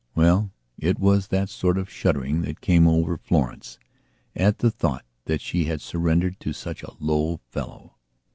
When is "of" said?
1.77-1.87